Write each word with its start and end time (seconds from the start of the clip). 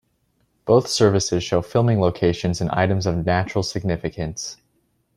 Both 0.65 0.87
services 0.87 1.43
show 1.43 1.61
filming 1.61 2.01
locations 2.01 2.59
and 2.59 2.71
items 2.71 3.05
of 3.05 3.23
natural 3.23 3.61
significance. 3.61 4.57